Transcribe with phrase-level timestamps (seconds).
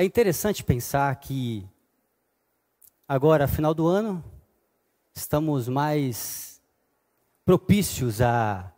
[0.00, 1.68] É interessante pensar que
[3.06, 4.24] agora, final do ano,
[5.12, 6.58] estamos mais
[7.44, 8.72] propícios a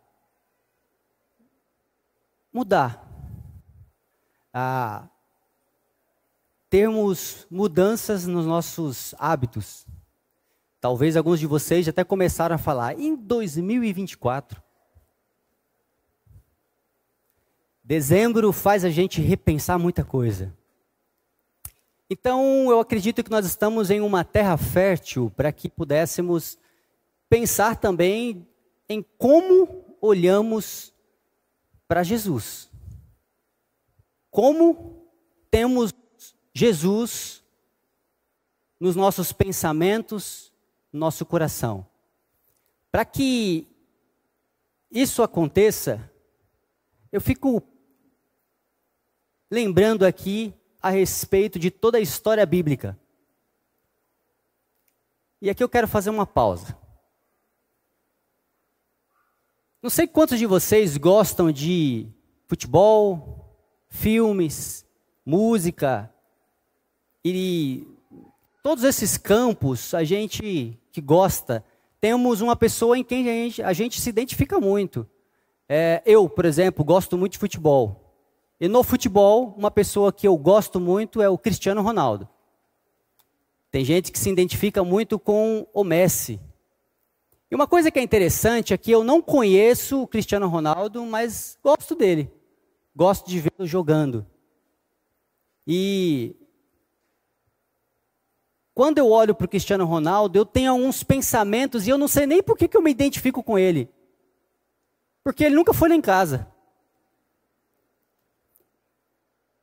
[2.51, 3.09] mudar,
[4.53, 5.07] a
[6.69, 9.87] termos mudanças nos nossos hábitos.
[10.81, 14.61] Talvez alguns de vocês até começaram a falar em 2024.
[17.81, 20.53] Dezembro faz a gente repensar muita coisa.
[22.09, 26.57] Então, eu acredito que nós estamos em uma terra fértil para que pudéssemos
[27.29, 28.47] pensar também
[28.87, 30.93] em como olhamos
[31.87, 32.69] para Jesus.
[34.29, 35.07] Como
[35.49, 35.93] temos
[36.53, 37.43] Jesus
[38.79, 40.51] nos nossos pensamentos,
[40.91, 41.87] no nosso coração.
[42.91, 43.67] Para que
[44.91, 46.11] isso aconteça,
[47.11, 47.63] eu fico
[49.49, 52.99] lembrando aqui a respeito de toda a história bíblica.
[55.41, 56.77] E aqui eu quero fazer uma pausa.
[59.81, 62.07] Não sei quantos de vocês gostam de
[62.47, 63.57] futebol,
[63.89, 64.85] filmes,
[65.25, 66.13] música,
[67.23, 67.87] e
[68.61, 71.63] todos esses campos, a gente que gosta,
[72.01, 75.07] temos uma pessoa em quem a gente, a gente se identifica muito.
[75.69, 78.02] É, eu, por exemplo, gosto muito de futebol.
[78.63, 82.29] E no futebol, uma pessoa que eu gosto muito é o Cristiano Ronaldo.
[83.69, 86.39] Tem gente que se identifica muito com o Messi.
[87.51, 91.59] E uma coisa que é interessante é que eu não conheço o Cristiano Ronaldo, mas
[91.61, 92.31] gosto dele.
[92.95, 94.25] Gosto de vê-lo jogando.
[95.67, 96.33] E
[98.73, 102.25] quando eu olho para o Cristiano Ronaldo, eu tenho alguns pensamentos e eu não sei
[102.25, 103.89] nem por que, que eu me identifico com ele.
[105.21, 106.52] Porque ele nunca foi lá em casa.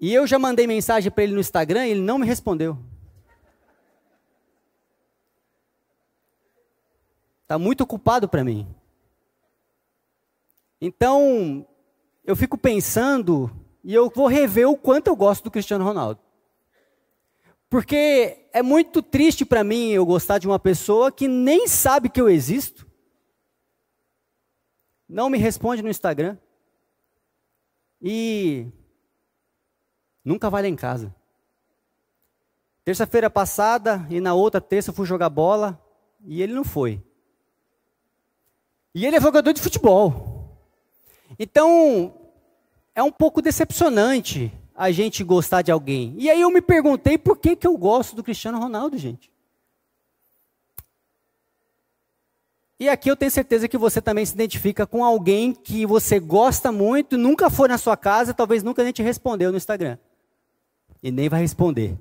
[0.00, 2.78] E eu já mandei mensagem para ele no Instagram e ele não me respondeu.
[7.42, 8.66] Está muito ocupado para mim.
[10.80, 11.66] Então,
[12.24, 13.54] eu fico pensando
[13.84, 16.20] e eu vou rever o quanto eu gosto do Cristiano Ronaldo.
[17.68, 22.20] Porque é muito triste para mim eu gostar de uma pessoa que nem sabe que
[22.20, 22.86] eu existo,
[25.08, 26.38] não me responde no Instagram
[28.00, 28.66] e
[30.24, 31.14] nunca vai lá em casa.
[32.84, 35.80] Terça-feira passada e na outra terça eu fui jogar bola
[36.24, 37.02] e ele não foi.
[38.94, 40.58] E ele é jogador de futebol.
[41.38, 42.12] Então,
[42.94, 46.14] é um pouco decepcionante a gente gostar de alguém.
[46.18, 49.30] E aí eu me perguntei por que, que eu gosto do Cristiano Ronaldo, gente.
[52.78, 56.72] E aqui eu tenho certeza que você também se identifica com alguém que você gosta
[56.72, 59.98] muito, nunca foi na sua casa, talvez nunca nem te respondeu no Instagram.
[61.02, 61.96] E nem vai responder.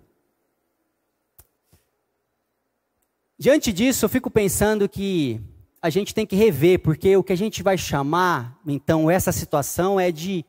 [3.38, 5.42] Diante disso, eu fico pensando que
[5.82, 9.98] a gente tem que rever, porque o que a gente vai chamar, então, essa situação
[10.00, 10.46] é de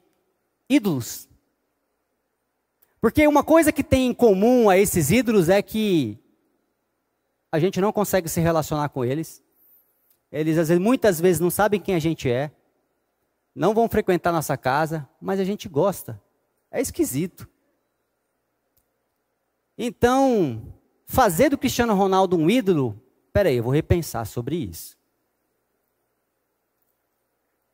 [0.69, 1.29] ídolos.
[3.01, 6.19] Porque uma coisa que tem em comum a esses ídolos é que
[7.51, 9.43] a gente não consegue se relacionar com eles.
[10.31, 12.51] Eles às vezes, muitas vezes não sabem quem a gente é,
[13.55, 16.21] não vão frequentar nossa casa, mas a gente gosta.
[16.71, 17.49] É esquisito.
[19.83, 20.61] Então,
[21.07, 23.03] fazer do Cristiano Ronaldo um ídolo,
[23.33, 24.95] peraí, eu vou repensar sobre isso.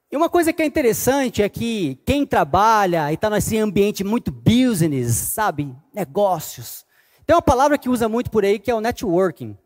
[0.08, 4.30] E uma coisa que é interessante é que quem trabalha e está nesse ambiente muito
[4.30, 5.74] business, sabe?
[5.92, 6.86] Negócios.
[7.26, 9.58] Tem uma palavra que usa muito por aí que é o networking.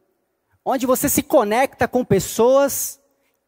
[0.64, 2.98] Onde você se conecta com pessoas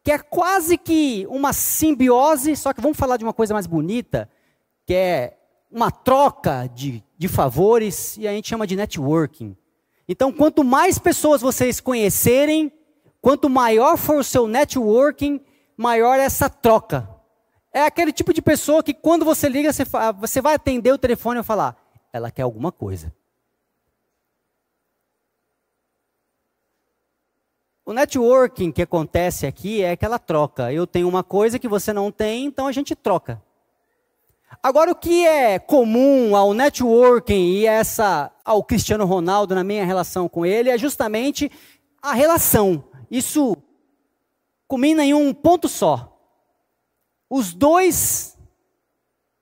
[0.03, 4.29] que é quase que uma simbiose, só que vamos falar de uma coisa mais bonita,
[4.85, 5.39] que é
[5.73, 9.57] uma troca de, de favores, e a gente chama de networking.
[10.07, 12.71] Então, quanto mais pessoas vocês conhecerem,
[13.19, 15.41] quanto maior for o seu networking,
[15.75, 17.09] maior é essa troca.
[17.73, 19.83] É aquele tipo de pessoa que quando você liga, você,
[20.19, 21.75] você vai atender o telefone e falar,
[22.13, 23.11] ela quer alguma coisa.
[27.83, 30.71] O networking que acontece aqui é aquela troca.
[30.71, 33.41] Eu tenho uma coisa que você não tem, então a gente troca.
[34.61, 40.29] Agora, o que é comum ao networking e essa ao Cristiano Ronaldo na minha relação
[40.29, 41.51] com ele é justamente
[42.01, 42.83] a relação.
[43.09, 43.55] Isso
[44.67, 46.09] culmina em um ponto só.
[47.29, 48.37] Os dois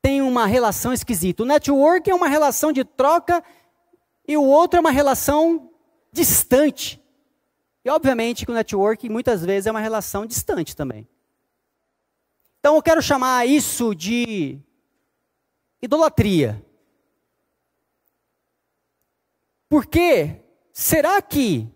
[0.00, 1.42] têm uma relação esquisita.
[1.42, 3.42] O network é uma relação de troca
[4.26, 5.70] e o outro é uma relação
[6.12, 7.02] distante.
[7.84, 11.08] E obviamente que o network muitas vezes é uma relação distante também.
[12.60, 14.60] Então eu quero chamar isso de
[15.82, 16.64] idolatria.
[19.68, 20.40] Porque
[20.72, 21.68] será que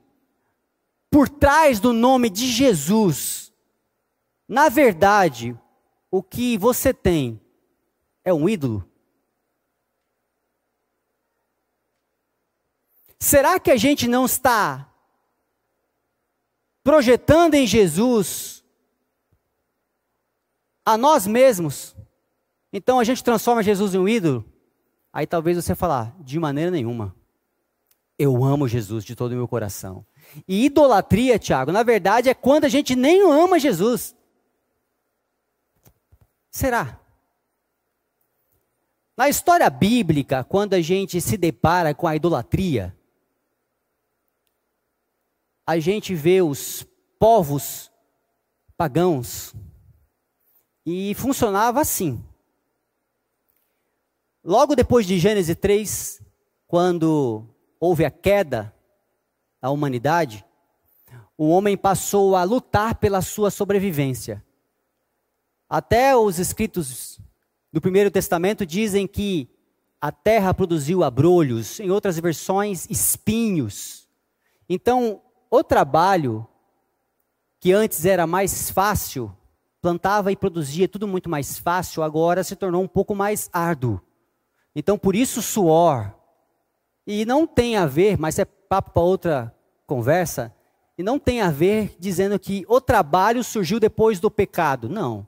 [1.11, 3.53] por trás do nome de Jesus,
[4.47, 5.59] na verdade,
[6.11, 7.41] o que você tem
[8.25, 8.89] é um ídolo?
[13.19, 14.93] Será que a gente não está
[16.85, 18.63] projetando em Jesus
[20.85, 21.96] a nós mesmos?
[22.77, 24.45] Então a gente transforma Jesus em um ídolo?
[25.11, 27.17] Aí talvez você falar, de maneira nenhuma.
[28.19, 30.05] Eu amo Jesus de todo o meu coração.
[30.47, 34.15] E idolatria, Tiago, na verdade é quando a gente nem ama Jesus.
[36.51, 37.01] Será?
[39.17, 42.95] Na história bíblica, quando a gente se depara com a idolatria,
[45.67, 46.87] a gente vê os
[47.19, 47.91] povos
[48.77, 49.55] pagãos
[50.85, 52.23] e funcionava assim.
[54.49, 56.23] Logo depois de Gênesis 3,
[56.69, 57.49] quando
[57.81, 58.73] houve a queda
[59.61, 60.45] da humanidade,
[61.37, 64.45] o homem passou a lutar pela sua sobrevivência.
[65.69, 67.19] Até os escritos
[67.73, 69.51] do Primeiro Testamento dizem que
[70.01, 74.09] a terra produziu abrolhos, em outras versões, espinhos.
[74.69, 76.47] Então, o trabalho,
[77.59, 79.37] que antes era mais fácil,
[79.81, 84.06] plantava e produzia tudo muito mais fácil, agora se tornou um pouco mais árduo.
[84.79, 86.15] Então, por isso, suor.
[87.07, 89.55] E não tem a ver, mas é papo para outra
[89.87, 90.55] conversa,
[90.99, 94.89] e não tem a ver dizendo que o trabalho surgiu depois do pecado.
[94.89, 95.27] Não.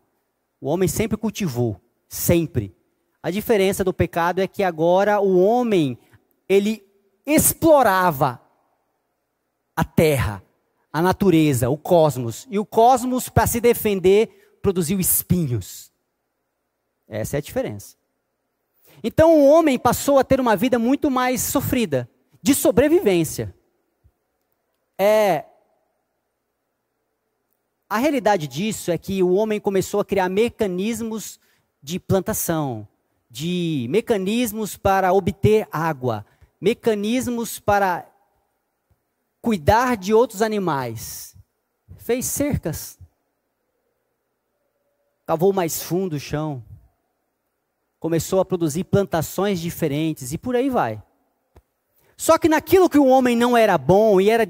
[0.61, 2.75] O homem sempre cultivou, sempre.
[3.23, 5.99] A diferença do pecado é que agora o homem,
[6.49, 6.85] ele
[7.25, 8.41] explorava
[9.77, 10.43] a terra,
[10.93, 12.47] a natureza, o cosmos.
[12.51, 15.93] E o cosmos, para se defender, produziu espinhos.
[17.07, 17.98] Essa é a diferença.
[19.03, 22.09] Então o homem passou a ter uma vida muito mais sofrida,
[22.43, 23.55] de sobrevivência.
[24.99, 25.45] É,
[27.89, 31.41] a realidade disso é que o homem começou a criar mecanismos
[31.83, 32.87] de plantação,
[33.31, 36.27] de mecanismos para obter água,
[36.61, 38.07] mecanismos para
[39.41, 41.37] cuidar de outros animais.
[41.97, 42.99] Fez cercas.
[45.27, 46.63] Cavou mais fundo o chão.
[47.99, 51.03] Começou a produzir plantações diferentes e por aí vai.
[52.17, 54.49] Só que naquilo que o homem não era bom e era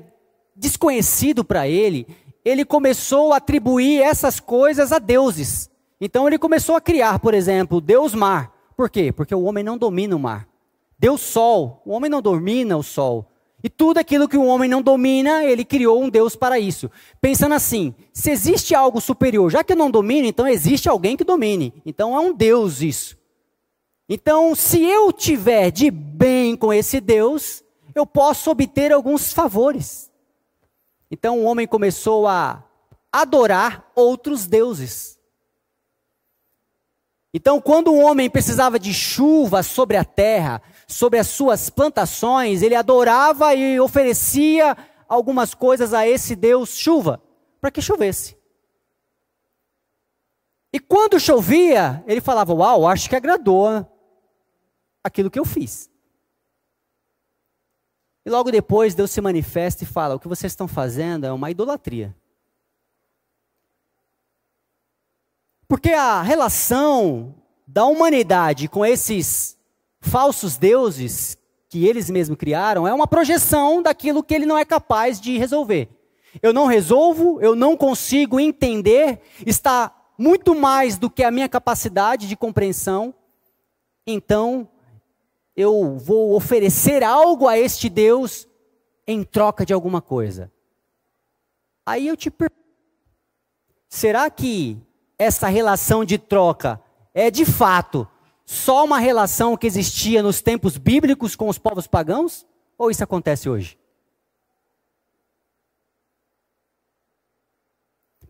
[0.57, 2.07] desconhecido para ele,
[2.45, 5.71] ele começou a atribuir essas coisas a deuses.
[6.01, 8.55] Então ele começou a criar, por exemplo, Deus mar.
[8.77, 9.13] Por quê?
[9.13, 10.49] Porque o homem não domina o mar.
[10.99, 11.83] Deus sol.
[11.85, 13.31] O homem não domina o sol.
[13.63, 16.89] E tudo aquilo que o homem não domina, ele criou um Deus para isso.
[17.21, 21.25] Pensando assim, se existe algo superior, já que eu não domino, então existe alguém que
[21.25, 21.75] domine.
[21.85, 23.18] Então é um Deus isso.
[24.09, 27.63] Então, se eu tiver de bem com esse Deus,
[27.95, 30.11] eu posso obter alguns favores.
[31.11, 32.65] Então o homem começou a
[33.13, 35.19] adorar outros deuses.
[37.35, 42.75] Então, quando o homem precisava de chuva sobre a terra, sobre as suas plantações, ele
[42.75, 44.75] adorava e oferecia
[45.07, 47.23] algumas coisas a esse Deus chuva,
[47.61, 48.39] para que chovesse.
[50.73, 53.87] E quando chovia, ele falava: Uau, acho que agradou
[55.03, 55.91] aquilo que eu fiz.
[58.25, 61.51] E logo depois Deus se manifesta e fala: O que vocês estão fazendo é uma
[61.51, 62.15] idolatria.
[65.67, 67.35] Porque a relação
[67.67, 69.59] da humanidade com esses
[70.01, 71.37] falsos deuses
[71.69, 75.89] que eles mesmos criaram é uma projeção daquilo que ele não é capaz de resolver.
[76.43, 82.27] Eu não resolvo, eu não consigo entender, está muito mais do que a minha capacidade
[82.27, 83.15] de compreensão.
[84.07, 84.69] Então,
[85.59, 88.47] eu vou oferecer algo a este Deus
[89.05, 90.53] em troca de alguma coisa.
[91.85, 92.63] Aí eu te pergunto:
[93.89, 94.81] será que
[95.19, 96.81] essa relação de troca
[97.13, 98.07] é de fato
[98.47, 102.47] só uma relação que existia nos tempos bíblicos com os povos pagãos?
[102.79, 103.77] Ou isso acontece hoje?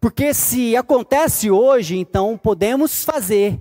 [0.01, 3.61] Porque se acontece hoje, então podemos fazer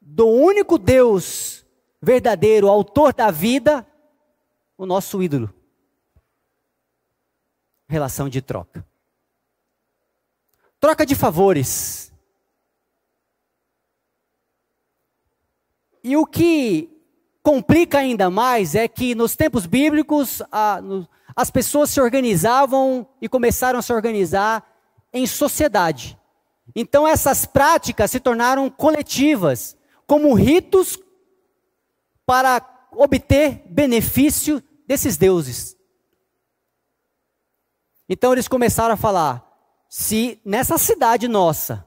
[0.00, 1.61] do único Deus
[2.02, 3.86] verdadeiro, autor da vida,
[4.76, 5.54] o nosso ídolo.
[7.88, 8.84] Relação de troca.
[10.80, 12.12] Troca de favores.
[16.02, 16.90] E o que
[17.40, 23.28] complica ainda mais é que nos tempos bíblicos a, no, as pessoas se organizavam e
[23.28, 24.66] começaram a se organizar
[25.12, 26.18] em sociedade.
[26.74, 30.98] Então essas práticas se tornaram coletivas, como ritos
[32.26, 35.76] para obter benefício desses deuses.
[38.08, 39.42] Então eles começaram a falar:
[39.88, 41.86] se nessa cidade nossa,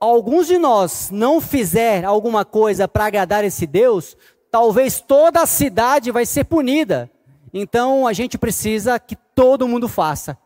[0.00, 4.16] alguns de nós não fizer alguma coisa para agradar esse Deus,
[4.50, 7.10] talvez toda a cidade vai ser punida.
[7.52, 10.36] Então a gente precisa que todo mundo faça.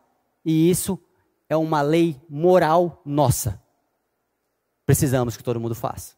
[0.45, 0.99] E isso
[1.49, 3.61] é uma lei moral nossa.
[4.85, 6.15] Precisamos que todo mundo faça.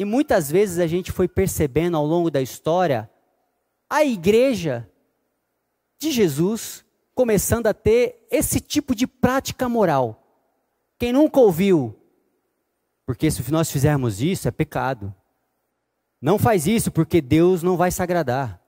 [0.00, 3.10] E muitas vezes a gente foi percebendo ao longo da história
[3.86, 4.90] a igreja
[5.98, 6.82] de Jesus
[7.14, 10.26] começando a ter esse tipo de prática moral.
[10.98, 11.94] Quem nunca ouviu,
[13.04, 15.14] porque se nós fizermos isso é pecado.
[16.18, 18.58] Não faz isso porque Deus não vai se agradar.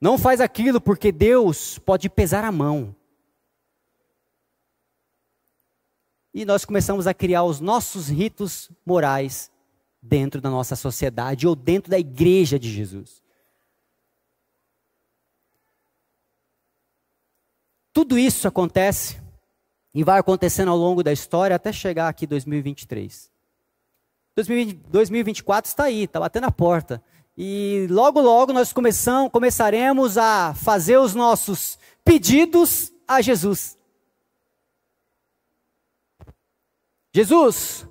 [0.00, 2.94] Não faz aquilo porque Deus pode pesar a mão.
[6.32, 9.52] E nós começamos a criar os nossos ritos morais
[10.04, 13.22] dentro da nossa sociedade ou dentro da igreja de Jesus.
[17.92, 19.22] Tudo isso acontece
[19.94, 23.32] e vai acontecendo ao longo da história até chegar aqui 2023.
[24.36, 27.02] 2024 está aí, está batendo a porta.
[27.36, 33.78] E logo, logo nós começamos, começaremos a fazer os nossos pedidos a Jesus.
[37.12, 37.86] Jesus,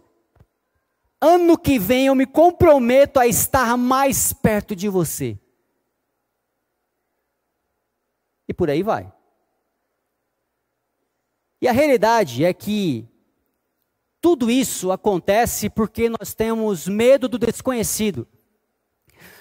[1.24, 5.40] ano que vem eu me comprometo a estar mais perto de você.
[8.46, 9.10] E por aí vai.
[11.62, 13.08] E a realidade é que
[14.20, 18.28] tudo isso acontece porque nós temos medo do desconhecido.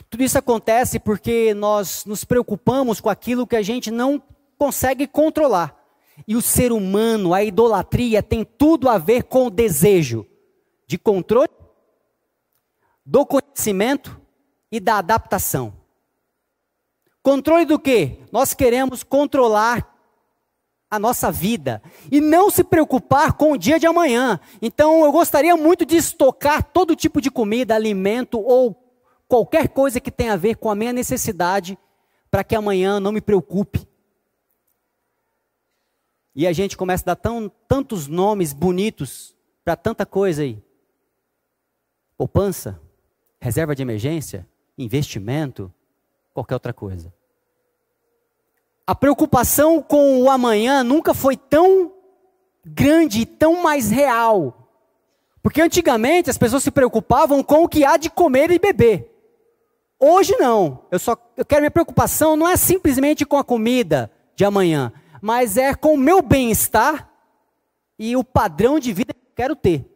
[0.09, 4.23] Tudo isso acontece porque nós nos preocupamos com aquilo que a gente não
[4.57, 5.77] consegue controlar.
[6.29, 10.25] E o ser humano, a idolatria, tem tudo a ver com o desejo
[10.87, 11.62] de controle,
[13.05, 14.21] do conhecimento
[14.71, 15.75] e da adaptação.
[17.23, 18.19] Controle do que?
[18.33, 19.89] Nós queremos controlar
[20.91, 24.39] a nossa vida e não se preocupar com o dia de amanhã.
[24.61, 28.77] Então, eu gostaria muito de estocar todo tipo de comida, alimento ou
[29.27, 31.79] qualquer coisa que tenha a ver com a minha necessidade
[32.31, 33.89] para que amanhã não me preocupe.
[36.35, 40.63] E a gente começa a dar tão, tantos nomes bonitos para tanta coisa aí:
[42.17, 42.81] poupança,
[43.43, 44.47] reserva de emergência,
[44.79, 45.73] investimento,
[46.33, 47.13] qualquer outra coisa
[48.87, 51.93] a preocupação com o amanhã nunca foi tão
[52.65, 54.69] grande e tão mais real.
[55.43, 59.11] Porque antigamente as pessoas se preocupavam com o que há de comer e beber.
[59.99, 60.85] Hoje não.
[60.91, 65.57] Eu só eu quero minha preocupação não é simplesmente com a comida de amanhã, mas
[65.57, 67.09] é com o meu bem-estar
[67.99, 69.87] e o padrão de vida que eu quero ter.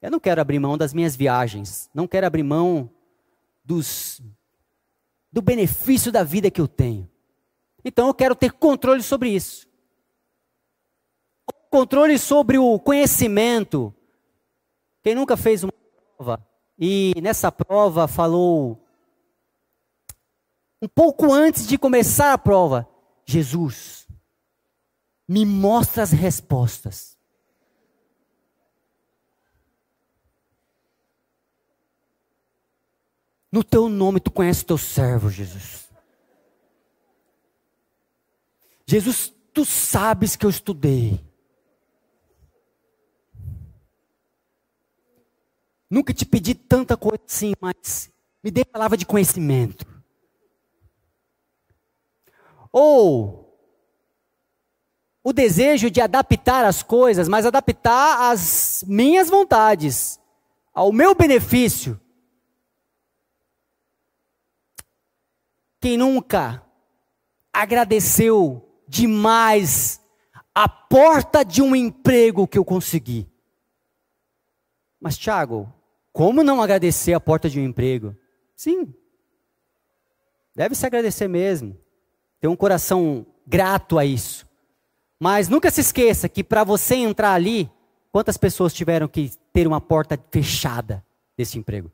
[0.00, 2.90] Eu não quero abrir mão das minhas viagens, não quero abrir mão
[3.64, 4.22] dos
[5.32, 7.08] do benefício da vida que eu tenho.
[7.84, 9.68] Então eu quero ter controle sobre isso.
[11.70, 13.94] Controle sobre o conhecimento.
[15.02, 15.72] Quem nunca fez uma
[16.16, 16.44] prova
[16.78, 18.82] e nessa prova falou
[20.82, 22.88] um pouco antes de começar a prova,
[23.26, 24.08] Jesus,
[25.28, 27.19] me mostra as respostas.
[33.50, 35.88] No teu nome tu conheces teu servo, Jesus.
[38.86, 41.24] Jesus, tu sabes que eu estudei.
[45.88, 48.10] Nunca te pedi tanta coisa assim, mas
[48.42, 49.84] me dê palavra de conhecimento.
[52.72, 53.40] Ou
[55.22, 60.18] o desejo de adaptar as coisas, mas adaptar às minhas vontades,
[60.72, 62.00] ao meu benefício.
[65.80, 66.62] Quem nunca
[67.52, 70.00] agradeceu demais
[70.54, 73.26] a porta de um emprego que eu consegui?
[75.00, 75.72] Mas, Tiago,
[76.12, 78.14] como não agradecer a porta de um emprego?
[78.54, 78.92] Sim,
[80.54, 81.76] deve se agradecer mesmo.
[82.38, 84.46] Ter um coração grato a isso.
[85.18, 87.70] Mas nunca se esqueça que para você entrar ali,
[88.12, 91.04] quantas pessoas tiveram que ter uma porta fechada
[91.36, 91.90] desse emprego?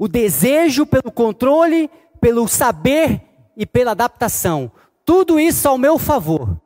[0.00, 1.90] O desejo pelo controle,
[2.22, 3.20] pelo saber
[3.54, 4.72] e pela adaptação.
[5.04, 6.58] Tudo isso ao meu favor.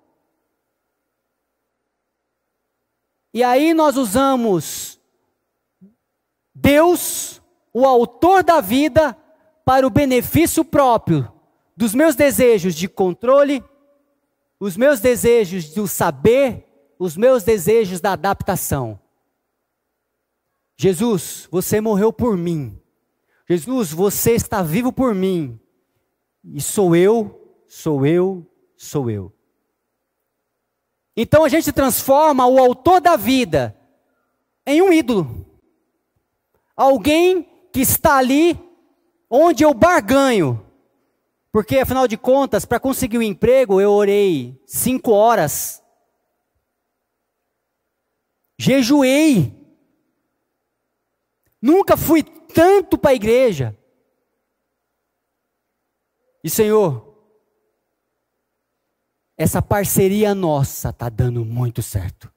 [3.33, 5.01] E aí nós usamos
[6.55, 9.19] Deus, o autor da vida,
[9.65, 11.29] para o benefício próprio
[11.77, 13.65] dos meus desejos de controle,
[14.61, 16.69] os meus desejos do saber,
[17.01, 18.97] os meus desejos da adaptação.
[20.77, 22.81] Jesus, você morreu por mim.
[23.49, 25.59] Jesus, você está vivo por mim.
[26.45, 28.47] E sou eu, sou eu,
[28.77, 29.33] sou eu.
[31.17, 33.79] Então a gente transforma o autor da vida
[34.67, 35.47] em um ídolo.
[36.77, 38.59] Alguém que está ali
[39.31, 40.61] onde eu barganho.
[41.53, 45.81] Porque, afinal de contas, para conseguir o um emprego, eu orei cinco horas.
[48.59, 49.55] Jejuei.
[51.63, 52.25] Nunca fui
[52.55, 53.77] tanto para a igreja.
[56.43, 57.15] E Senhor,
[59.37, 62.33] essa parceria nossa está dando muito certo.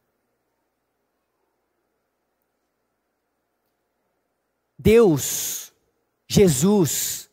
[4.80, 5.74] Deus,
[6.28, 7.30] Jesus,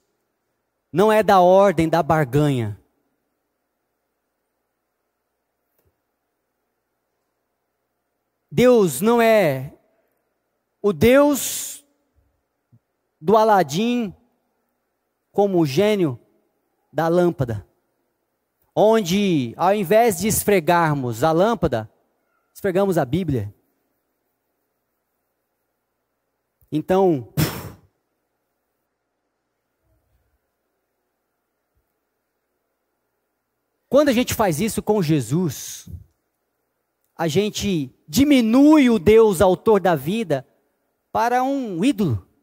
[0.92, 2.78] não é da ordem da barganha.
[8.50, 9.72] Deus não é
[10.80, 11.73] o Deus
[13.24, 14.14] do Aladim
[15.32, 16.20] como o gênio
[16.92, 17.66] da lâmpada,
[18.76, 21.90] onde ao invés de esfregarmos a lâmpada,
[22.52, 23.52] esfregamos a Bíblia.
[26.70, 27.32] Então,
[33.88, 35.88] quando a gente faz isso com Jesus,
[37.16, 40.46] a gente diminui o Deus autor da vida
[41.10, 42.33] para um ídolo.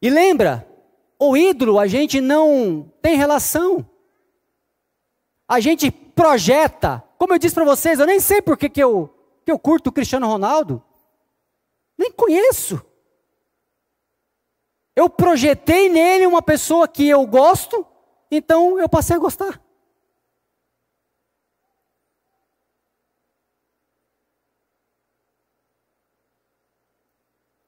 [0.00, 0.66] E lembra,
[1.18, 3.88] o ídolo a gente não tem relação.
[5.48, 7.02] A gente projeta.
[7.18, 9.12] Como eu disse para vocês, eu nem sei por que, que, eu,
[9.44, 10.82] que eu curto o Cristiano Ronaldo.
[11.96, 12.84] Nem conheço.
[14.94, 17.86] Eu projetei nele uma pessoa que eu gosto,
[18.30, 19.60] então eu passei a gostar.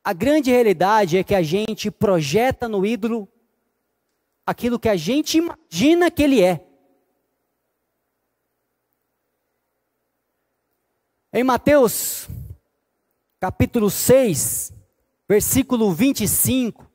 [0.09, 3.29] A grande realidade é que a gente projeta no ídolo
[4.47, 6.64] aquilo que a gente imagina que ele é.
[11.31, 12.27] Em Mateus,
[13.38, 14.73] capítulo 6,
[15.29, 16.90] versículo 25,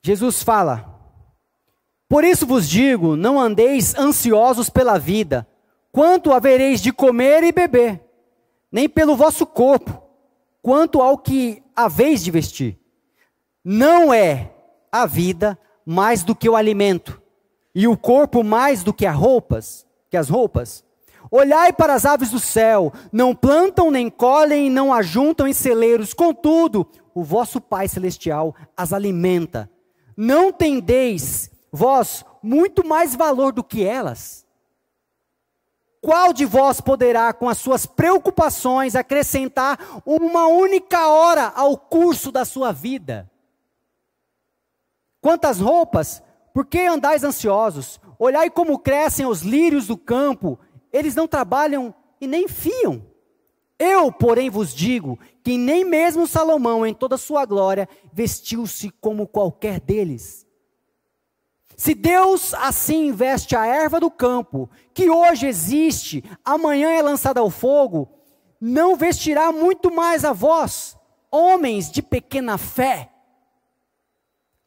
[0.00, 1.02] Jesus fala:
[2.08, 5.46] Por isso vos digo, não andeis ansiosos pela vida,
[5.92, 8.07] quanto havereis de comer e beber
[8.70, 10.02] nem pelo vosso corpo,
[10.62, 12.78] quanto ao que haveis de vestir.
[13.64, 14.52] Não é
[14.90, 17.20] a vida mais do que o alimento,
[17.74, 20.84] e o corpo mais do que as roupas, que as roupas.
[21.30, 26.86] Olhai para as aves do céu, não plantam, nem colhem, não ajuntam em celeiros, contudo,
[27.14, 29.70] o vosso Pai celestial as alimenta.
[30.16, 34.46] Não tendeis vós muito mais valor do que elas?
[36.08, 42.46] Qual de vós poderá, com as suas preocupações, acrescentar uma única hora ao curso da
[42.46, 43.30] sua vida?
[45.20, 46.22] Quantas roupas?
[46.54, 48.00] Por que andais ansiosos?
[48.18, 50.58] Olhai como crescem os lírios do campo,
[50.90, 53.04] eles não trabalham e nem fiam.
[53.78, 59.78] Eu, porém, vos digo que nem mesmo Salomão, em toda sua glória, vestiu-se como qualquer
[59.78, 60.47] deles.
[61.78, 67.48] Se Deus assim investe a erva do campo, que hoje existe, amanhã é lançada ao
[67.50, 68.10] fogo,
[68.60, 70.98] não vestirá muito mais a vós,
[71.30, 73.12] homens de pequena fé.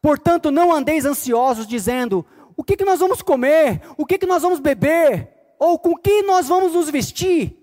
[0.01, 4.41] Portanto, não andeis ansiosos, dizendo: o que, que nós vamos comer, o que, que nós
[4.41, 7.57] vamos beber, ou com que nós vamos nos vestir.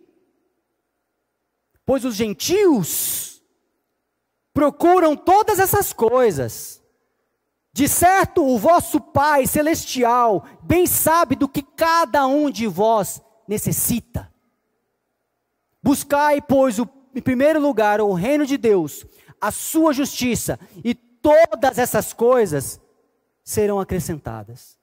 [1.87, 3.43] Pois os gentios
[4.53, 6.78] procuram todas essas coisas
[7.73, 14.33] de certo, o vosso Pai celestial bem sabe do que cada um de vós necessita.
[15.83, 19.07] Buscai, pois, o, em primeiro lugar o reino de Deus,
[19.41, 22.81] a sua justiça, e todas essas coisas
[23.45, 24.77] serão acrescentadas.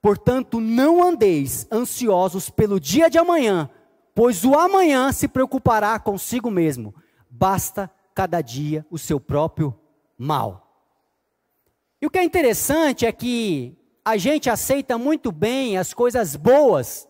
[0.00, 3.68] Portanto, não andeis ansiosos pelo dia de amanhã,
[4.14, 6.94] pois o amanhã se preocupará consigo mesmo.
[7.28, 9.78] Basta cada dia o seu próprio
[10.16, 10.67] mal.
[12.00, 17.08] E o que é interessante é que a gente aceita muito bem as coisas boas.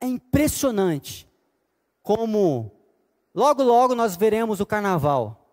[0.00, 1.28] É impressionante
[2.02, 2.72] como
[3.34, 5.44] logo logo nós veremos o carnaval.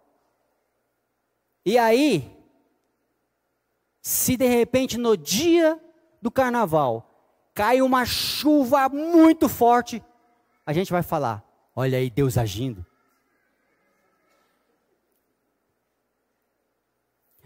[1.66, 2.32] E aí,
[4.02, 5.80] se de repente no dia
[6.22, 7.12] do carnaval
[7.54, 10.04] cai uma chuva muito forte,
[10.66, 11.44] a gente vai falar:
[11.76, 12.86] olha aí Deus agindo.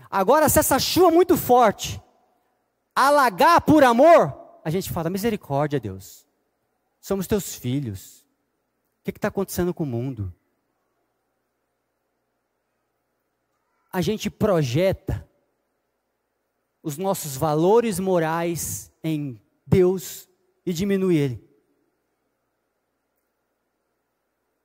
[0.09, 2.01] Agora, se essa chuva muito forte
[2.95, 6.27] alagar por amor, a gente fala: misericórdia, Deus.
[6.99, 8.25] Somos teus filhos.
[8.99, 10.33] O que está acontecendo com o mundo?
[13.91, 15.27] A gente projeta
[16.83, 20.29] os nossos valores morais em Deus
[20.65, 21.49] e diminui Ele.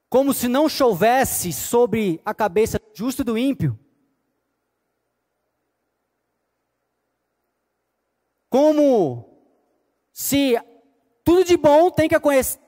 [0.08, 3.78] Como se não chovesse sobre a cabeça justo do ímpio.
[8.54, 9.36] Como
[10.12, 10.56] se
[11.24, 12.14] tudo de bom tem que,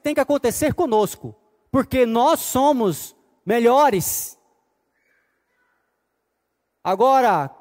[0.02, 1.32] tem que acontecer conosco,
[1.70, 3.14] porque nós somos
[3.46, 4.36] melhores.
[6.82, 7.54] Agora,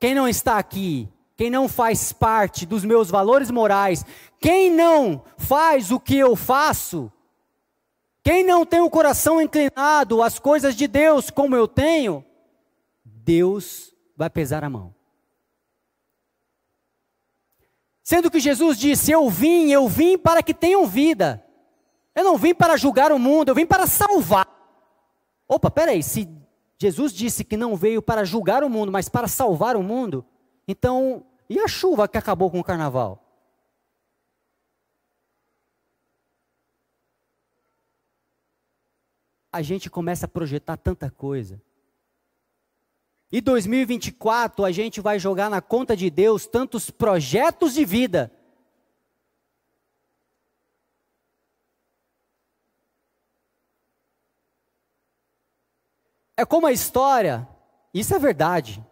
[0.00, 4.02] quem não está aqui quem não faz parte dos meus valores morais,
[4.40, 7.12] quem não faz o que eu faço,
[8.24, 12.24] quem não tem o coração inclinado às coisas de Deus como eu tenho,
[13.04, 14.95] Deus vai pesar a mão.
[18.06, 21.44] Sendo que Jesus disse: Eu vim, eu vim para que tenham vida.
[22.14, 24.46] Eu não vim para julgar o mundo, eu vim para salvar.
[25.48, 26.28] Opa, peraí, se
[26.78, 30.24] Jesus disse que não veio para julgar o mundo, mas para salvar o mundo,
[30.68, 33.24] então, e a chuva que acabou com o carnaval?
[39.50, 41.60] A gente começa a projetar tanta coisa.
[43.30, 48.32] E 2024 a gente vai jogar na conta de Deus tantos projetos de vida.
[56.36, 57.48] É como a história,
[57.94, 58.84] isso é verdade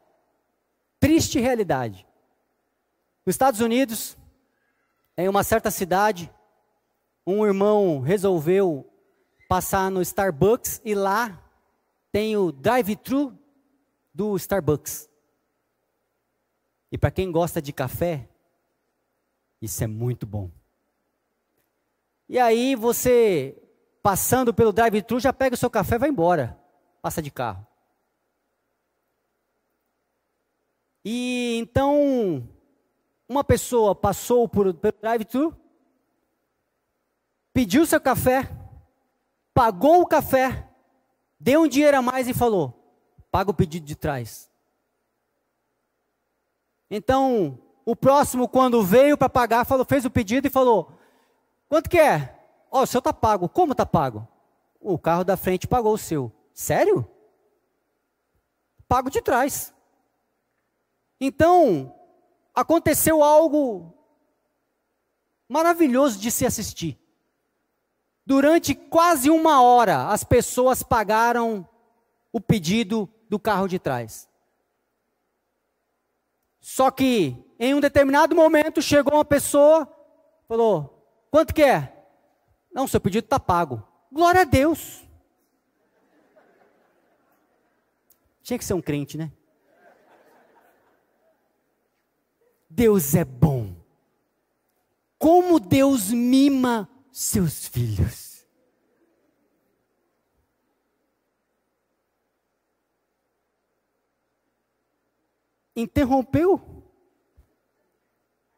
[1.05, 2.07] triste realidade.
[3.27, 4.17] Nos Estados Unidos,
[5.19, 6.33] em uma certa cidade,
[7.27, 8.91] um irmão resolveu
[9.47, 11.39] passar no Starbucks e lá
[12.11, 13.39] tem o drive-thru
[14.15, 15.11] do Starbucks.
[16.93, 18.29] E para quem gosta de café,
[19.61, 20.49] isso é muito bom.
[22.29, 23.61] E aí você,
[24.01, 26.57] passando pelo drive-thru, já pega o seu café e vai embora.
[27.03, 27.67] Passa de carro.
[31.05, 32.49] E então,
[33.29, 35.55] uma pessoa passou por, pelo drive-thru,
[37.53, 38.49] pediu seu café,
[39.53, 40.69] pagou o café,
[41.39, 42.84] deu um dinheiro a mais e falou:
[43.35, 44.49] paga o pedido de trás.
[46.89, 50.93] Então, o próximo, quando veio para pagar, falou, fez o pedido e falou:
[51.69, 52.39] quanto que é?
[52.71, 53.49] Ó, oh, o seu está pago.
[53.49, 54.29] Como está pago?
[54.81, 56.31] O carro da frente pagou o seu.
[56.53, 57.11] Sério?
[58.87, 59.75] Pago de trás.
[61.21, 61.93] Então,
[62.55, 63.93] aconteceu algo
[65.49, 66.97] maravilhoso de se assistir.
[68.25, 71.69] Durante quase uma hora, as pessoas pagaram
[72.33, 74.29] o pedido do carro de trás.
[76.61, 79.87] Só que, em um determinado momento, chegou uma pessoa,
[80.49, 81.93] falou: Quanto que é?
[82.73, 83.87] Não, seu pedido está pago.
[84.11, 85.05] Glória a Deus.
[88.43, 89.33] Tinha que ser um crente, né?
[92.69, 93.77] Deus é bom.
[95.19, 98.34] Como Deus mima seus filhos.
[105.77, 106.61] Interrompeu?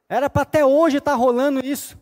[0.09, 1.99] Era para até hoje estar tá rolando isso.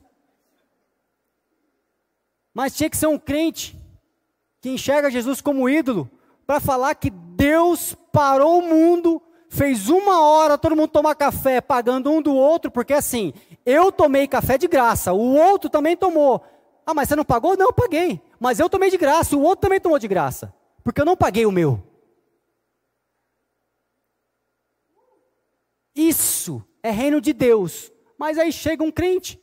[2.52, 3.78] Mas tinha que ser um crente
[4.60, 6.10] que enxerga Jesus como ídolo
[6.46, 9.20] para falar que Deus parou o mundo
[9.54, 13.32] fez uma hora todo mundo tomar café, pagando um do outro, porque assim,
[13.64, 16.42] eu tomei café de graça, o outro também tomou.
[16.84, 17.56] Ah, mas você não pagou?
[17.56, 18.20] Não, eu paguei.
[18.38, 21.46] Mas eu tomei de graça, o outro também tomou de graça, porque eu não paguei
[21.46, 21.80] o meu.
[25.94, 27.92] Isso é reino de Deus.
[28.18, 29.40] Mas aí chega um crente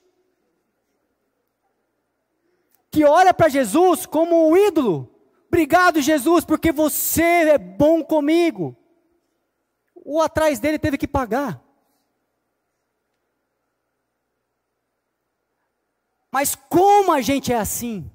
[2.89, 5.09] que olha para Jesus como um ídolo.
[5.47, 8.77] Obrigado, Jesus, porque você é bom comigo
[10.03, 11.61] o atrás dele teve que pagar.
[16.31, 18.09] Mas como a gente é assim?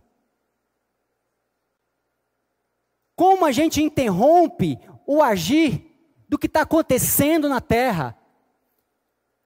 [3.14, 5.92] Como a gente interrompe o agir
[6.28, 8.18] do que está acontecendo na terra?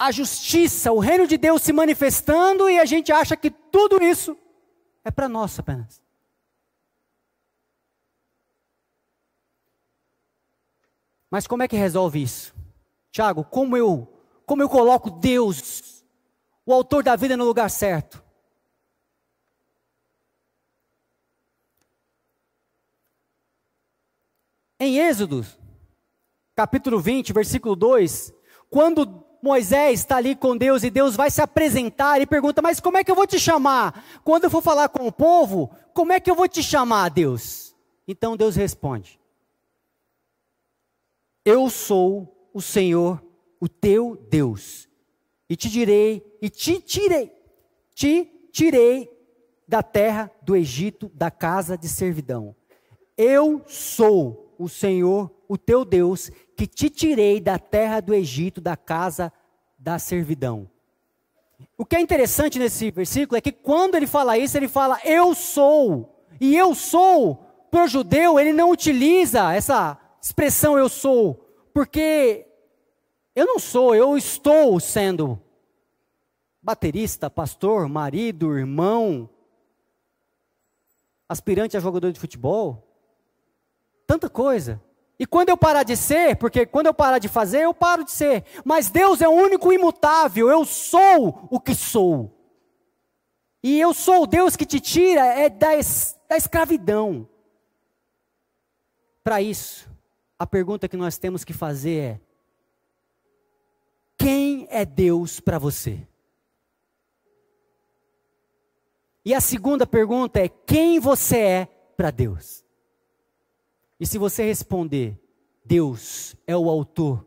[0.01, 4.35] A justiça, o reino de Deus se manifestando e a gente acha que tudo isso
[5.05, 6.03] é para nós apenas.
[11.31, 12.55] Mas como é que resolve isso?
[13.13, 14.11] Tiago, como eu,
[14.47, 16.03] como eu coloco Deus,
[16.65, 18.25] o autor da vida, no lugar certo?
[24.79, 25.45] Em Êxodo,
[26.57, 28.33] capítulo 20, versículo 2,
[28.71, 32.99] quando Moisés está ali com Deus e Deus vai se apresentar e pergunta: Mas como
[32.99, 34.05] é que eu vou te chamar?
[34.23, 37.75] Quando eu for falar com o povo, como é que eu vou te chamar, Deus?
[38.07, 39.19] Então Deus responde:
[41.45, 43.23] Eu sou o Senhor,
[43.59, 44.89] o teu Deus,
[45.49, 47.33] e te direi, e te tirei,
[47.95, 49.11] te tirei
[49.67, 52.55] da terra do Egito, da casa de servidão.
[53.17, 58.77] Eu sou o Senhor, o teu Deus, que te tirei da terra do Egito, da
[58.77, 59.33] casa
[59.79, 60.69] da servidão.
[61.79, 65.35] O que é interessante nesse versículo é que quando ele fala isso, ele fala eu
[65.35, 66.23] sou.
[66.39, 67.37] E eu sou,
[67.71, 72.47] para o judeu, ele não utiliza essa expressão eu sou, porque
[73.35, 75.41] eu não sou, eu estou sendo
[76.61, 79.31] baterista, pastor, marido, irmão,
[81.27, 82.87] aspirante a jogador de futebol.
[84.07, 84.79] Tanta coisa.
[85.21, 88.11] E quando eu parar de ser, porque quando eu parar de fazer, eu paro de
[88.11, 88.43] ser.
[88.65, 92.35] Mas Deus é o único imutável, eu sou o que sou.
[93.63, 97.29] E eu sou o Deus que te tira é da, es, da escravidão.
[99.23, 99.87] Para isso,
[100.39, 102.21] a pergunta que nós temos que fazer é:
[104.17, 106.09] quem é Deus para você?
[109.23, 112.65] E a segunda pergunta é: quem você é para Deus?
[114.01, 115.21] E se você responder,
[115.63, 117.27] Deus é o autor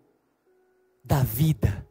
[1.05, 1.87] da vida,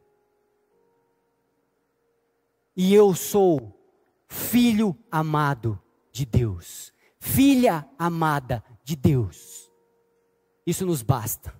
[2.76, 3.78] e eu sou
[4.26, 9.70] filho amado de Deus, filha amada de Deus,
[10.66, 11.54] isso nos basta.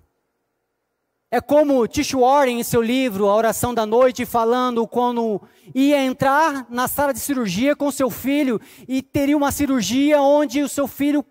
[1.31, 5.41] É como Tish Warren, em seu livro A Oração da Noite, falando quando
[5.73, 10.69] ia entrar na sala de cirurgia com seu filho e teria uma cirurgia onde o
[10.69, 11.25] seu filho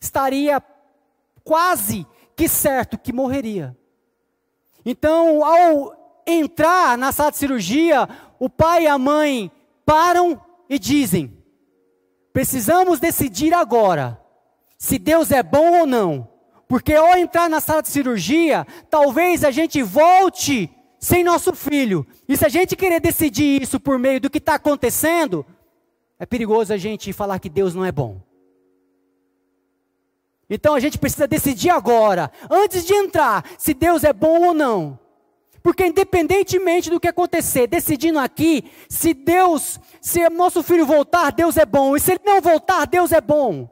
[0.00, 0.60] estaria
[1.48, 2.06] quase
[2.36, 3.74] que certo que morreria.
[4.84, 8.06] Então, ao entrar na sala de cirurgia,
[8.38, 9.50] o pai e a mãe
[9.86, 11.32] param e dizem:
[12.34, 14.20] precisamos decidir agora
[14.76, 16.28] se Deus é bom ou não.
[16.68, 22.06] Porque ao entrar na sala de cirurgia, talvez a gente volte sem nosso filho.
[22.28, 25.46] E se a gente querer decidir isso por meio do que está acontecendo,
[26.18, 28.27] é perigoso a gente falar que Deus não é bom.
[30.50, 34.98] Então a gente precisa decidir agora, antes de entrar, se Deus é bom ou não.
[35.62, 41.66] Porque independentemente do que acontecer, decidindo aqui, se Deus, se nosso filho voltar, Deus é
[41.66, 43.68] bom, e se ele não voltar, Deus é bom.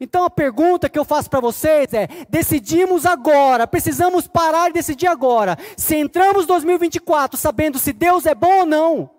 [0.00, 5.06] Então a pergunta que eu faço para vocês é: decidimos agora, precisamos parar e decidir
[5.06, 9.17] agora, se entramos 2024 sabendo se Deus é bom ou não.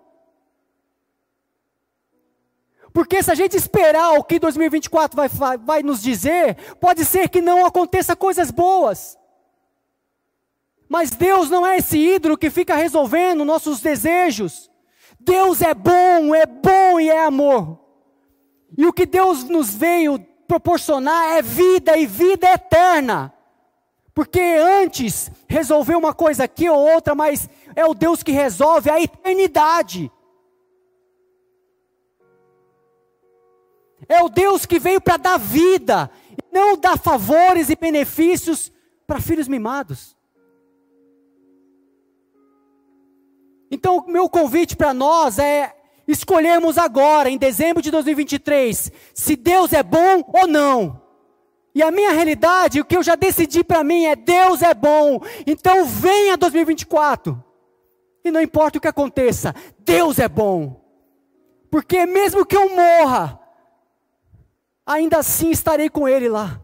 [2.92, 7.40] Porque se a gente esperar o que 2024 vai, vai, nos dizer, pode ser que
[7.40, 9.18] não aconteça coisas boas.
[10.88, 14.68] Mas Deus não é esse ídolo que fica resolvendo nossos desejos.
[15.20, 17.78] Deus é bom, é bom e é amor.
[18.76, 23.32] E o que Deus nos veio proporcionar é vida e vida eterna.
[24.12, 29.00] Porque antes resolveu uma coisa aqui ou outra, mas é o Deus que resolve a
[29.00, 30.10] eternidade.
[34.10, 36.10] É o Deus que veio para dar vida,
[36.50, 38.72] não dar favores e benefícios
[39.06, 40.16] para filhos mimados.
[43.70, 45.72] Então, o meu convite para nós é
[46.08, 51.00] escolhermos agora, em dezembro de 2023, se Deus é bom ou não.
[51.72, 55.20] E a minha realidade, o que eu já decidi para mim é: Deus é bom,
[55.46, 57.40] então venha 2024.
[58.24, 60.84] E não importa o que aconteça, Deus é bom.
[61.70, 63.39] Porque mesmo que eu morra,
[64.86, 66.60] ainda assim estarei com Ele lá.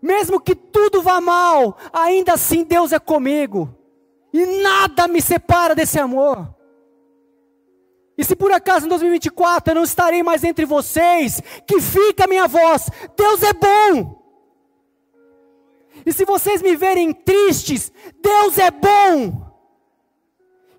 [0.00, 3.74] Mesmo que tudo vá mal, ainda assim Deus é comigo.
[4.32, 6.54] E nada me separa desse amor.
[8.16, 12.28] E se por acaso em 2024 eu não estarei mais entre vocês, que fica a
[12.28, 14.18] minha voz: Deus é bom.
[16.04, 19.46] E se vocês me verem tristes, Deus é bom.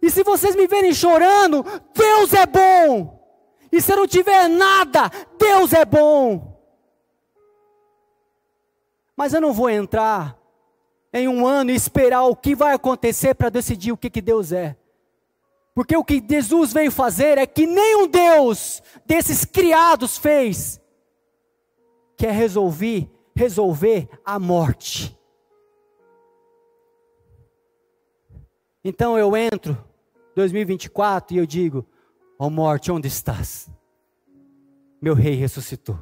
[0.01, 3.18] E se vocês me verem chorando, Deus é bom.
[3.71, 6.57] E se eu não tiver nada, Deus é bom.
[9.15, 10.37] Mas eu não vou entrar
[11.13, 14.51] em um ano e esperar o que vai acontecer para decidir o que, que Deus
[14.51, 14.75] é.
[15.73, 20.81] Porque o que Jesus veio fazer é que nenhum Deus desses criados fez,
[22.17, 25.17] que é resolver, resolver a morte.
[28.83, 29.77] Então eu entro
[30.35, 31.85] 2024 e eu digo:
[32.41, 33.69] Ó oh morte, onde estás?
[35.01, 35.99] Meu rei ressuscitou.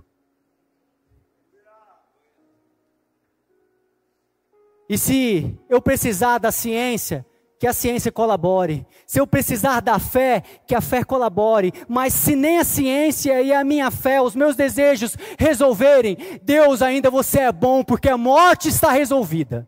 [4.88, 7.26] E se eu precisar da ciência,
[7.60, 8.86] que a ciência colabore.
[9.06, 11.74] Se eu precisar da fé, que a fé colabore.
[11.88, 17.10] Mas se nem a ciência e a minha fé, os meus desejos resolverem, Deus ainda
[17.10, 19.68] você é bom, porque a morte está resolvida.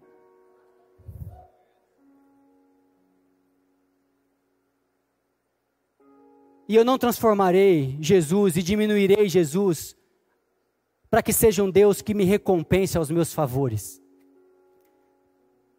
[6.70, 9.98] E eu não transformarei Jesus e diminuirei Jesus
[11.10, 14.00] para que seja um Deus que me recompense aos meus favores.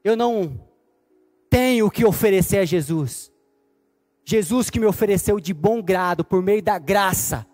[0.02, 0.60] Eu não
[1.48, 3.32] tenho o que oferecer a Jesus.
[4.24, 7.46] Jesus que me ofereceu de bom grado, por meio da graça,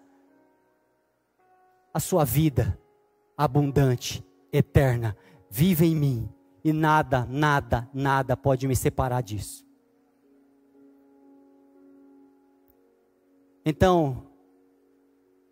[1.93, 2.79] a sua vida
[3.37, 5.15] abundante, eterna,
[5.51, 6.29] vive em mim,
[6.65, 9.66] e nada, nada, nada pode me separar disso.
[13.69, 14.25] Então,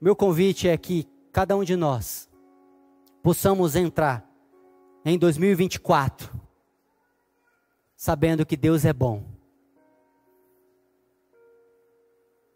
[0.00, 2.30] meu convite é que cada um de nós
[3.24, 4.24] possamos entrar
[5.04, 6.30] em 2024
[7.96, 9.24] sabendo que Deus é bom.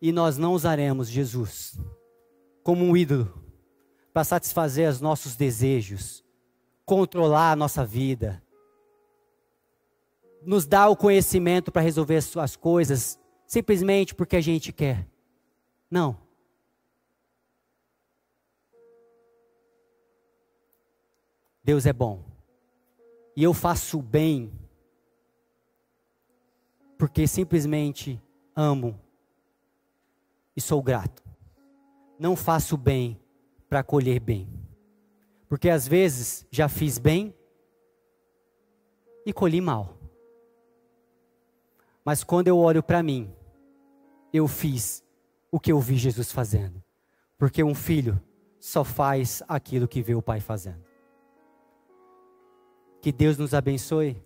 [0.01, 1.77] E nós não usaremos Jesus
[2.63, 3.43] como um ídolo
[4.13, 6.25] para satisfazer os nossos desejos,
[6.85, 8.41] controlar a nossa vida,
[10.41, 15.18] nos dar o conhecimento para resolver as coisas simplesmente porque a gente quer.
[15.91, 16.19] Não.
[21.63, 22.25] Deus é bom.
[23.37, 24.53] E eu faço o bem
[26.97, 28.21] porque simplesmente
[28.57, 29.01] amo
[30.57, 31.23] e sou grato.
[32.19, 33.21] Não faço bem
[33.69, 34.49] para colher bem.
[35.49, 37.33] Porque às vezes já fiz bem
[39.25, 39.97] e colhi mal.
[42.05, 43.33] Mas quando eu olho para mim,
[44.33, 45.05] eu fiz
[45.51, 46.83] o que eu vi Jesus fazendo.
[47.37, 48.21] Porque um filho
[48.59, 50.85] só faz aquilo que vê o pai fazendo.
[53.01, 54.21] Que Deus nos abençoe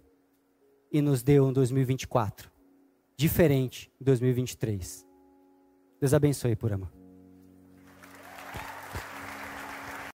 [0.91, 2.51] e nos dê um 2024
[3.17, 5.07] diferente de 2023.
[6.01, 7.02] Deus abençoe, por amor.